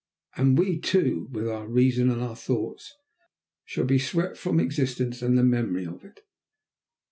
And 0.35 0.57
we, 0.57 0.79
too, 0.79 1.29
with 1.31 1.47
our 1.47 1.67
reason 1.67 2.09
and 2.09 2.23
our 2.23 2.35
thoughts, 2.35 2.95
shall 3.63 3.85
be 3.85 3.99
swept 3.99 4.35
from 4.35 4.59
existence 4.59 5.21
and 5.21 5.37
the 5.37 5.43
memory 5.43 5.85
of 5.85 6.03
it. 6.03 6.21